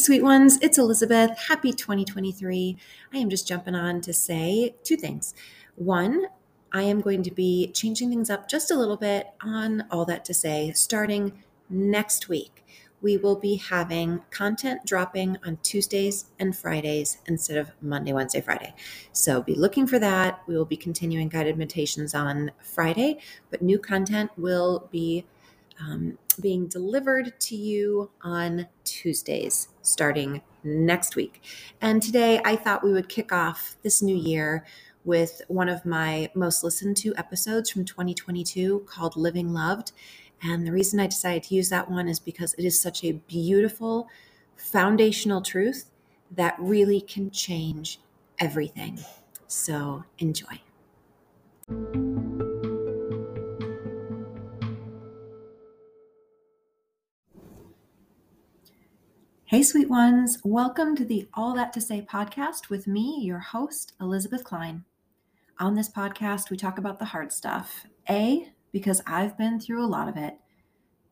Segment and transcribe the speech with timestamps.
[0.00, 1.38] Sweet ones, it's Elisabeth.
[1.48, 2.78] Happy 2023.
[3.12, 5.34] I am just jumping on to say two things.
[5.76, 6.24] One,
[6.72, 10.24] I am going to be changing things up just a little bit on all that
[10.24, 12.64] to say starting next week.
[13.02, 18.74] We will be having content dropping on Tuesdays and Fridays instead of Monday, Wednesday, Friday.
[19.12, 20.40] So be looking for that.
[20.46, 23.18] We will be continuing guided meditations on Friday,
[23.50, 25.26] but new content will be
[25.80, 31.42] um, being delivered to you on Tuesdays starting next week.
[31.80, 34.64] And today I thought we would kick off this new year
[35.04, 39.92] with one of my most listened to episodes from 2022 called Living Loved.
[40.42, 43.12] And the reason I decided to use that one is because it is such a
[43.12, 44.08] beautiful
[44.56, 45.90] foundational truth
[46.32, 48.00] that really can change
[48.38, 48.98] everything.
[49.48, 50.60] So enjoy.
[59.50, 60.38] Hey, sweet ones.
[60.44, 64.84] Welcome to the All That to Say podcast with me, your host, Elisabeth Klein.
[65.58, 67.84] On this podcast, we talk about the hard stuff.
[68.08, 70.34] A, because I've been through a lot of it.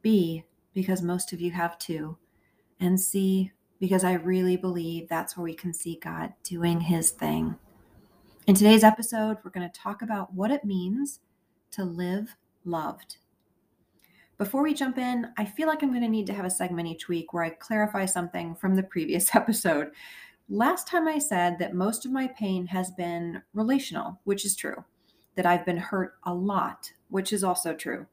[0.02, 2.16] B, because most of you have too.
[2.78, 7.56] And C, because I really believe that's where we can see God doing his thing.
[8.46, 11.18] In today's episode, we're going to talk about what it means
[11.72, 13.16] to live loved.
[14.38, 16.86] Before we jump in, I feel like I'm going to need to have a segment
[16.86, 19.90] each week where I clarify something from the previous episode.
[20.48, 24.84] Last time I said that most of my pain has been relational, which is true,
[25.34, 28.06] that I've been hurt a lot, which is also true.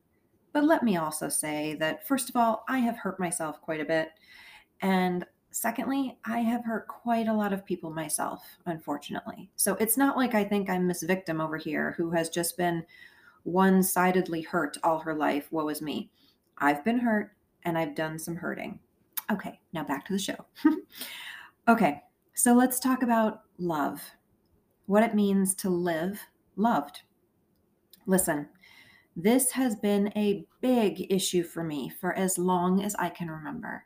[0.52, 3.86] But let me also say that, first of all, I have hurt myself quite a
[3.86, 4.10] bit.
[4.82, 9.52] And secondly, I have hurt quite a lot of people myself, unfortunately.
[9.58, 12.84] So it's not like I think I'm Miss Victim over here who has just been
[13.44, 15.52] one sidedly hurt all her life.
[15.52, 16.10] Woe is me.
[16.58, 17.32] I've been hurt
[17.64, 18.80] and I've done some hurting.
[19.32, 20.38] Okay, now back to the show.
[21.67, 22.02] okay,
[22.33, 24.02] so let's talk about love,
[24.86, 26.20] what it means to live
[26.55, 27.02] loved.
[28.05, 28.48] Listen,
[29.16, 33.86] this has been a big issue for me for as long as I can remember.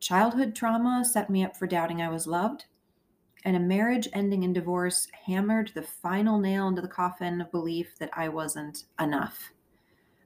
[0.00, 2.64] Childhood trauma set me up for doubting I was loved
[3.44, 7.98] and a marriage ending in divorce hammered the final nail into the coffin of belief
[7.98, 9.52] that I wasn't enough.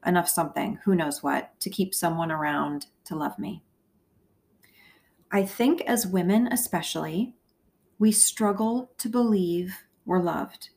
[0.07, 3.63] Enough something, who knows what, to keep someone around to love me.
[5.33, 7.35] I think as women, especially,
[7.99, 9.75] we struggle to believe
[10.05, 10.71] we're loved,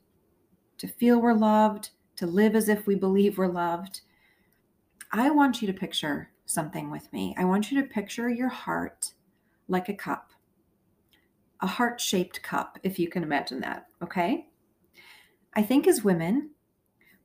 [0.80, 4.02] to feel we're loved, to live as if we believe we're loved.
[5.12, 7.36] I want you to picture something with me.
[7.38, 9.14] I want you to picture your heart
[9.68, 10.34] like a cup
[11.62, 13.88] a heart shaped cup, if you can imagine that.
[14.02, 14.48] Okay.
[15.56, 16.52] I think as women,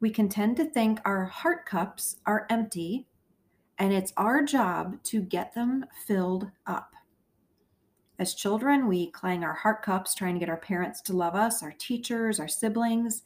[0.05, 3.07] we can tend to think our heart cups are empty
[3.79, 6.93] and it's our job to get them filled up.
[8.19, 11.63] As children, we clang our heart cups trying to get our parents to love us,
[11.63, 13.23] our teachers, our siblings.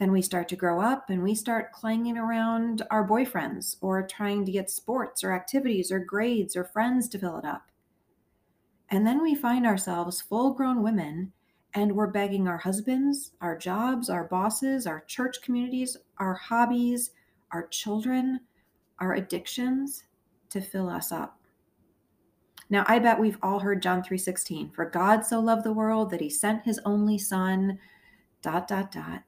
[0.00, 4.44] Then we start to grow up and we start clanging around our boyfriends or trying
[4.44, 7.70] to get sports or activities or grades or friends to fill it up.
[8.90, 11.32] And then we find ourselves full grown women
[11.74, 17.12] and we're begging our husbands, our jobs, our bosses, our church communities, our hobbies,
[17.52, 18.40] our children,
[18.98, 20.04] our addictions
[20.50, 21.38] to fill us up.
[22.68, 26.20] Now, I bet we've all heard John 3:16, for God so loved the world that
[26.20, 27.78] he sent his only son
[28.40, 29.24] dot dot dot.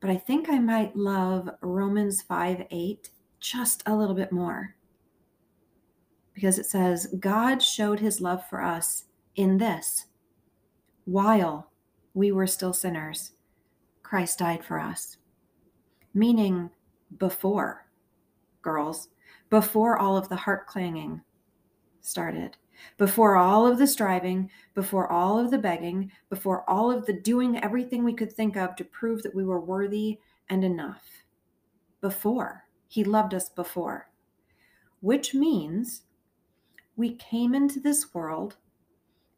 [0.00, 3.10] But I think I might love Romans 5 8
[3.40, 4.76] just a little bit more
[6.34, 9.04] because it says, God showed his love for us
[9.36, 10.06] in this
[11.04, 11.70] while
[12.14, 13.32] we were still sinners,
[14.02, 15.16] Christ died for us.
[16.14, 16.70] Meaning
[17.18, 17.86] before,
[18.62, 19.08] girls,
[19.50, 21.20] before all of the heart clanging
[22.00, 22.56] started,
[22.98, 27.62] before all of the striving, before all of the begging, before all of the doing
[27.62, 30.18] everything we could think of to prove that we were worthy
[30.50, 31.04] and enough.
[32.00, 32.64] Before.
[32.88, 34.08] He loved us before.
[35.00, 36.02] Which means
[36.96, 38.56] we came into this world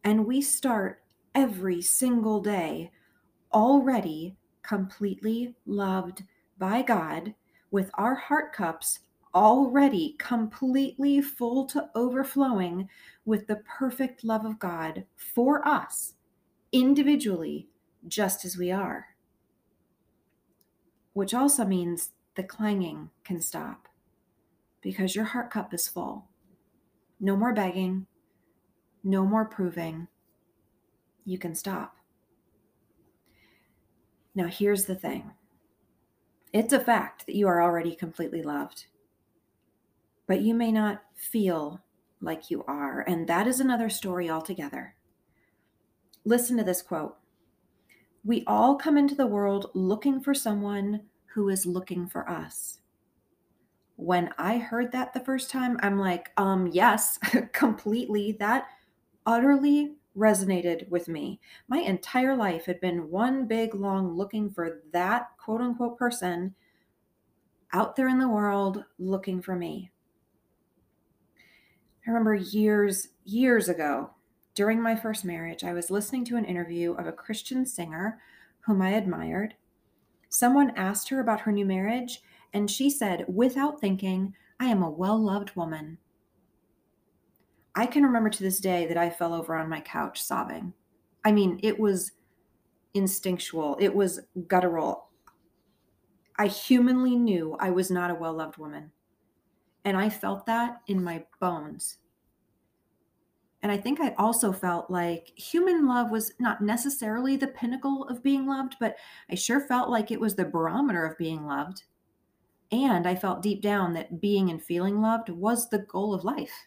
[0.04, 1.02] and we start
[1.36, 2.90] every single day
[3.52, 6.24] already completely loved
[6.58, 7.34] by God
[7.70, 9.00] with our heart cups
[9.34, 12.88] already completely full to overflowing
[13.26, 16.14] with the perfect love of God for us
[16.72, 17.68] individually,
[18.08, 19.08] just as we are.
[21.12, 23.88] Which also means the clanging can stop
[24.80, 26.28] because your heart cup is full.
[27.20, 28.06] No more begging.
[29.04, 30.08] No more proving.
[31.26, 31.96] You can stop.
[34.34, 35.32] Now, here's the thing
[36.52, 38.87] it's a fact that you are already completely loved,
[40.26, 41.82] but you may not feel
[42.20, 44.94] like you are, and that is another story altogether.
[46.25, 47.17] Listen to this quote
[48.25, 51.02] We all come into the world looking for someone
[51.34, 52.79] who is looking for us.
[53.96, 57.19] When I heard that the first time, I'm like, um, yes,
[57.52, 58.37] completely.
[58.38, 58.67] That
[59.25, 61.40] utterly resonated with me.
[61.68, 66.54] My entire life had been one big long looking for that quote unquote person
[67.72, 69.90] out there in the world looking for me.
[72.06, 74.10] I remember years, years ago,
[74.54, 78.20] during my first marriage, I was listening to an interview of a Christian singer
[78.60, 79.54] whom I admired.
[80.28, 82.22] Someone asked her about her new marriage,
[82.52, 85.98] and she said, without thinking, I am a well loved woman.
[87.76, 90.73] I can remember to this day that I fell over on my couch sobbing.
[91.25, 92.12] I mean, it was
[92.94, 95.11] instinctual, it was guttural.
[96.38, 98.93] I humanly knew I was not a well loved woman.
[99.84, 101.99] And I felt that in my bones.
[103.62, 108.22] And I think I also felt like human love was not necessarily the pinnacle of
[108.22, 108.96] being loved, but
[109.31, 111.84] I sure felt like it was the barometer of being loved.
[112.72, 116.67] And I felt deep down that being and feeling loved was the goal of life.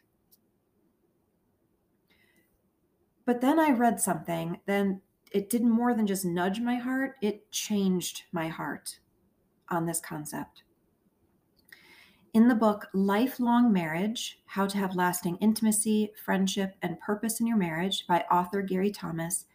[3.29, 7.51] But then I read something, then it did more than just nudge my heart, it
[7.51, 8.97] changed my heart
[9.69, 10.63] on this concept.
[12.33, 17.55] In the book Lifelong Marriage How to Have Lasting Intimacy, Friendship, and Purpose in Your
[17.55, 19.45] Marriage by author Gary Thomas,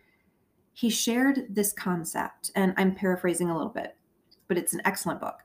[0.73, 3.97] he shared this concept, and I'm paraphrasing a little bit,
[4.47, 5.41] but it's an excellent book.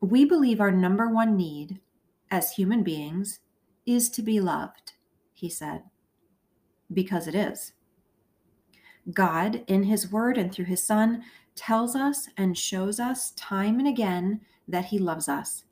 [0.00, 1.78] We believe our number one need
[2.28, 3.38] as human beings
[3.86, 4.94] is to be loved,
[5.32, 5.84] he said
[6.92, 7.72] because it is.
[9.12, 11.22] God, in His Word and through His Son,
[11.54, 15.64] tells us and shows us time and again that He loves us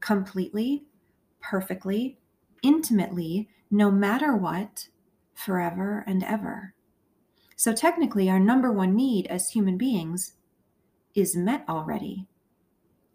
[0.00, 0.84] completely,
[1.40, 2.18] perfectly,
[2.62, 4.88] intimately, no matter what,
[5.34, 6.74] forever and ever.
[7.56, 10.34] So, technically, our number one need as human beings
[11.14, 12.26] is met already.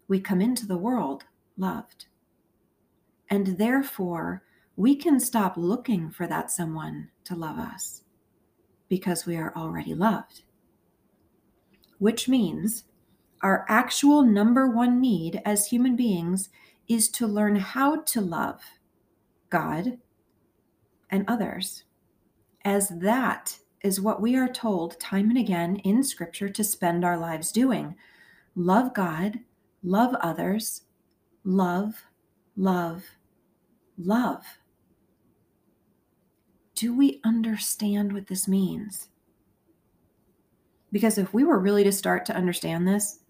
[0.06, 1.24] We come into the world
[1.56, 2.06] loved.
[3.30, 4.43] And therefore,
[4.76, 8.02] we can stop looking for that someone to love us
[8.88, 10.42] because we are already loved.
[11.98, 12.84] Which means
[13.42, 16.48] our actual number one need as human beings
[16.88, 18.60] is to learn how to love
[19.48, 19.98] God
[21.10, 21.84] and others,
[22.64, 27.16] as that is what we are told time and again in Scripture to spend our
[27.16, 27.94] lives doing
[28.56, 29.40] love God,
[29.82, 30.82] love others,
[31.44, 32.04] love,
[32.56, 33.04] love,
[33.98, 34.44] love
[36.74, 39.08] do we understand what this means?
[40.92, 43.20] Because if we were really to start to understand this,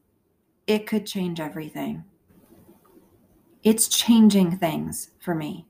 [0.66, 2.04] it could change everything.
[3.62, 5.66] It's changing things for me.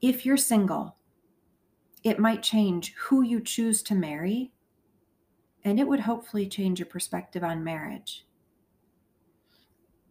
[0.00, 0.96] If you're single,
[2.02, 4.52] it might change who you choose to marry,
[5.64, 8.26] and it would hopefully change your perspective on marriage.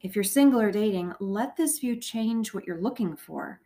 [0.02, 3.62] If you're single or dating, let this view change what you're looking for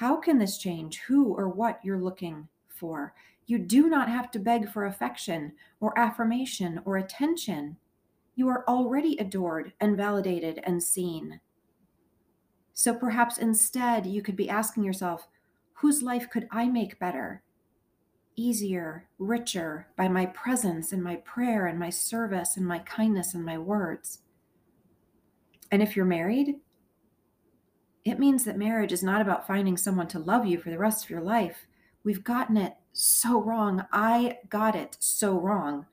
[0.00, 3.12] how can this change who or what you're looking for?
[3.44, 7.76] You do not have to beg for affection or affirmation or attention.
[8.34, 11.38] You are already adored and validated and seen.
[12.72, 15.28] So perhaps instead you could be asking yourself,
[15.74, 17.42] whose life could I make better,
[18.36, 23.44] easier, richer by my presence and my prayer and my service and my kindness and
[23.44, 24.20] my words?
[25.70, 26.54] And if you're married,
[28.04, 31.04] it means that marriage is not about finding someone to love you for the rest
[31.04, 31.66] of your life.
[32.02, 33.84] We've gotten it so wrong.
[33.92, 35.86] I got it so wrong.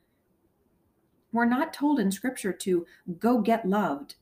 [1.33, 2.85] We're not told in scripture to
[3.19, 4.15] go get loved,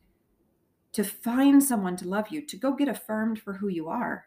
[0.94, 4.26] to find someone to love you, to go get affirmed for who you are.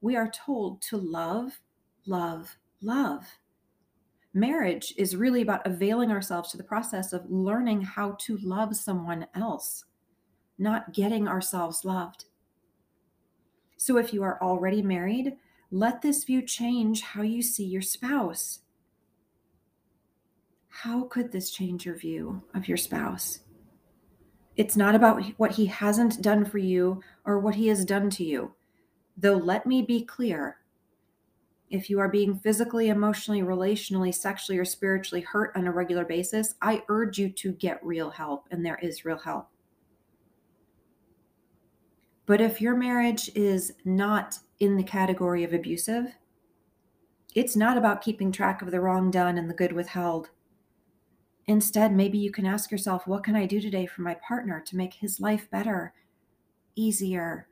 [0.00, 1.60] We are told to love,
[2.06, 3.26] love, love.
[4.32, 9.26] Marriage is really about availing ourselves to the process of learning how to love someone
[9.34, 9.84] else,
[10.58, 12.26] not getting ourselves loved.
[13.82, 15.38] So if you are already married,
[15.72, 18.60] let this view change how you see your spouse.
[20.68, 23.40] How could this change your view of your spouse?
[24.56, 28.24] It's not about what he hasn't done for you or what he has done to
[28.24, 28.54] you.
[29.16, 30.58] Though, let me be clear
[31.68, 36.54] if you are being physically, emotionally, relationally, sexually, or spiritually hurt on a regular basis,
[36.62, 39.48] I urge you to get real help, and there is real help.
[42.32, 46.14] But if your marriage is not in the category of abusive,
[47.34, 50.30] it's not about keeping track of the wrong done and the good withheld.
[51.46, 54.76] Instead, maybe you can ask yourself, what can I do today for my partner to
[54.78, 55.92] make his life better,
[56.74, 57.48] easier,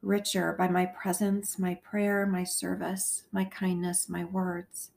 [0.00, 4.92] richer by my presence, my prayer, my service, my kindness, my words.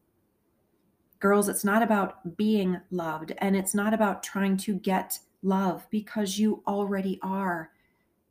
[1.19, 6.39] Girls, it's not about being loved and it's not about trying to get love because
[6.39, 7.72] you already are.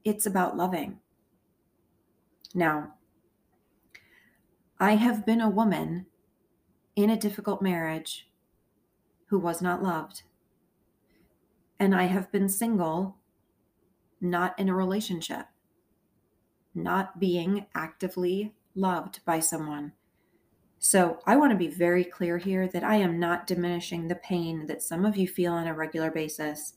[0.07, 1.01] It's about loving.
[2.55, 2.95] Now,
[4.79, 6.07] I have been a woman
[6.95, 8.29] in a difficult marriage
[9.31, 10.23] who was not loved.
[11.81, 13.17] And I have been single,
[14.21, 15.47] not in a relationship,
[16.73, 19.91] not being actively loved by someone.
[20.79, 24.67] So I want to be very clear here that I am not diminishing the pain
[24.69, 26.75] that some of you feel on a regular basis.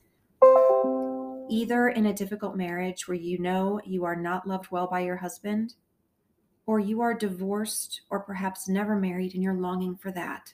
[1.49, 5.17] Either in a difficult marriage where you know you are not loved well by your
[5.17, 5.73] husband,
[6.67, 10.53] or you are divorced or perhaps never married and you're longing for that.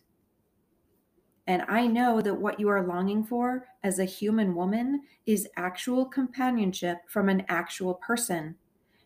[1.45, 6.05] And I know that what you are longing for as a human woman is actual
[6.05, 8.55] companionship from an actual person,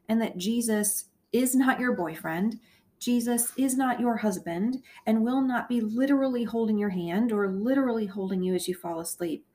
[0.08, 2.60] and that Jesus is not your boyfriend.
[3.00, 8.05] Jesus is not your husband and will not be literally holding your hand or literally
[8.05, 9.46] holding you as you fall asleep.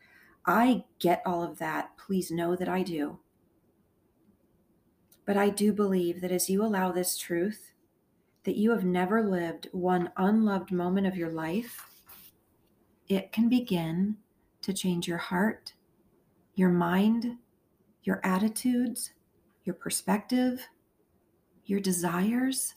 [0.47, 1.97] I get all of that.
[1.97, 3.19] Please know that I do.
[5.27, 7.73] But I do believe that as you allow this truth,
[8.45, 11.87] that you have never lived one unloved moment of your life,
[13.09, 14.17] it can begin
[14.63, 15.73] to change your heart,
[16.55, 17.39] your mind,
[18.03, 19.13] your attitudes,
[19.65, 20.69] your perspective,
[21.65, 22.75] your desires,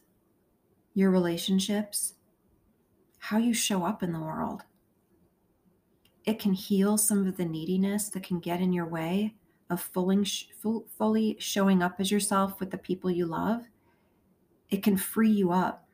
[0.94, 2.14] your relationships,
[3.20, 4.64] how you show up in the world.
[6.28, 9.34] It can heal some of the neediness that can get in your way
[9.70, 13.64] of fully, showing up as yourself with the people you love.
[14.70, 15.88] It can free you up.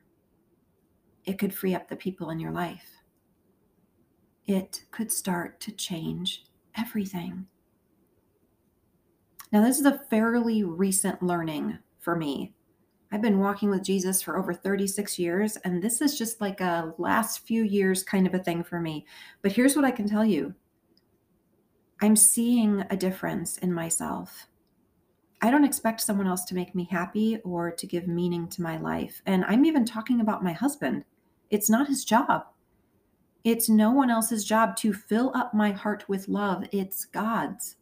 [1.24, 2.96] It could free up the people in your life.
[4.44, 6.44] It could start to change
[6.76, 7.46] everything.
[9.52, 12.53] Now, this is a fairly recent learning for me.
[13.14, 16.92] I've been walking with Jesus for over 36 years, and this is just like a
[16.98, 19.06] last few years kind of a thing for me.
[19.40, 20.52] But here's what I can tell you
[22.02, 24.48] I'm seeing a difference in myself.
[25.40, 28.78] I don't expect someone else to make me happy or to give meaning to my
[28.78, 29.22] life.
[29.26, 31.04] And I'm even talking about my husband.
[31.50, 32.46] It's not his job.
[33.44, 36.64] It's no one else's job to fill up my heart with love.
[36.72, 37.76] It's God's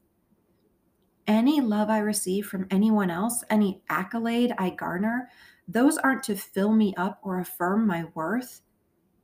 [1.27, 5.29] any love I receive from anyone else, any accolade I garner,
[5.69, 8.63] those aren't to fill me up or affirm my worth.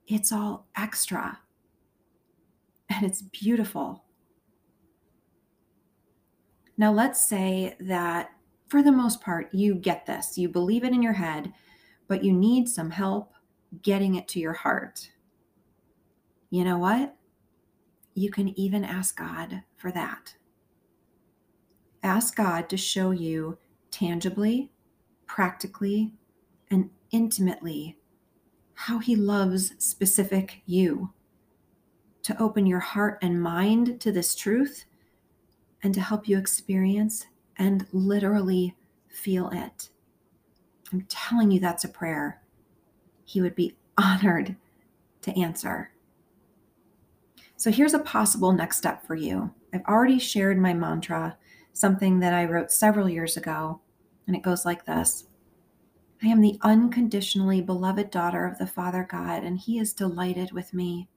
[0.06, 1.40] It's all extra.
[2.90, 4.04] And it's beautiful.
[6.78, 8.30] Now, let's say that
[8.68, 11.52] for the most part, you get this, you believe it in your head,
[12.06, 13.32] but you need some help
[13.82, 15.10] getting it to your heart.
[16.50, 17.14] You know what?
[18.14, 20.34] You can even ask God for that.
[22.02, 23.58] Ask God to show you
[23.90, 24.70] tangibly,
[25.26, 26.14] practically,
[26.70, 27.96] and intimately
[28.74, 31.12] how He loves specific you.
[32.22, 34.84] To open your heart and mind to this truth
[35.82, 37.26] and to help you experience
[37.56, 38.76] and literally
[39.08, 39.88] feel it.
[40.92, 42.42] I'm telling you, that's a prayer
[43.24, 44.56] He would be honored
[45.22, 45.90] to answer.
[47.56, 49.52] So here's a possible next step for you.
[49.72, 51.36] I've already shared my mantra
[51.78, 53.80] something that I wrote several years ago,
[54.26, 55.28] and it goes like this
[56.22, 60.74] I am the unconditionally beloved daughter of the Father God, and He is delighted with
[60.74, 61.08] me.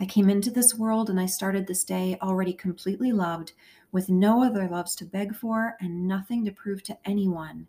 [0.00, 3.52] I came into this world and I started this day already completely loved,
[3.92, 7.68] with no other loves to beg for and nothing to prove to anyone.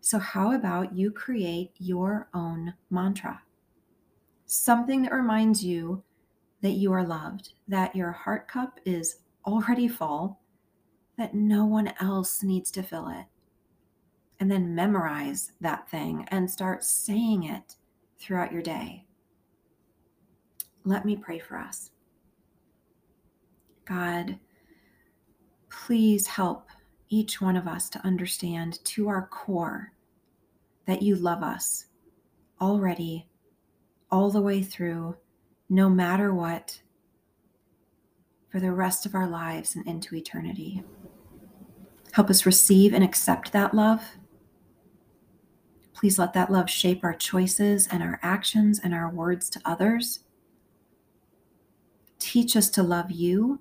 [0.00, 3.42] So, how about you create your own mantra?
[4.44, 6.02] Something that reminds you
[6.60, 10.40] that you are loved, that your heart cup is already full,
[11.18, 13.26] that no one else needs to fill it.
[14.40, 17.74] And then memorize that thing and start saying it
[18.18, 19.04] throughout your day.
[20.84, 21.90] Let me pray for us.
[23.84, 24.38] God,
[25.70, 26.68] please help
[27.08, 29.92] each one of us to understand to our core
[30.86, 31.86] that you love us
[32.60, 33.28] already,
[34.10, 35.16] all the way through,
[35.68, 36.80] no matter what,
[38.50, 40.82] for the rest of our lives and into eternity.
[42.12, 44.16] Help us receive and accept that love.
[45.92, 50.20] Please let that love shape our choices and our actions and our words to others.
[52.18, 53.60] Teach us to love you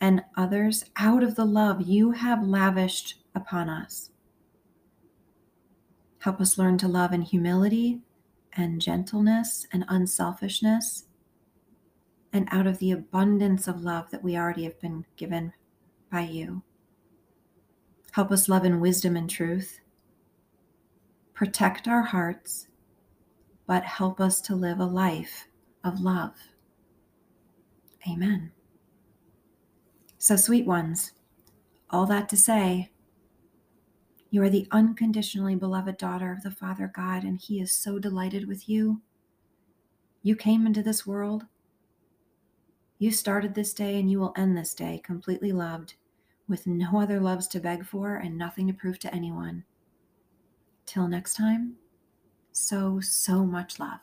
[0.00, 4.10] and others out of the love you have lavished upon us.
[6.20, 8.00] Help us learn to love in humility
[8.54, 11.04] and gentleness and unselfishness,
[12.32, 15.52] and out of the abundance of love that we already have been given
[16.10, 16.62] by you.
[18.18, 19.78] Help us love in wisdom and truth,
[21.34, 22.66] protect our hearts,
[23.64, 25.46] but help us to live a life
[25.84, 26.34] of love.
[28.10, 28.50] Amen.
[30.18, 31.12] So, sweet ones,
[31.90, 32.90] all that to say,
[34.30, 38.48] you are the unconditionally beloved daughter of the Father God, and He is so delighted
[38.48, 39.00] with you.
[40.24, 41.46] You came into this world.
[42.98, 45.94] You started this day, and you will end this day completely loved,
[46.48, 49.64] with no other loves to beg for and nothing to prove to anyone.
[50.86, 51.76] Till next time,
[52.52, 54.00] so, so much love.